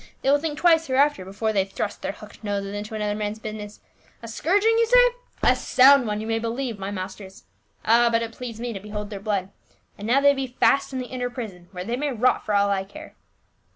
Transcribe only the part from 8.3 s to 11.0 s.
pleased me to behold their blood! and now they be fast in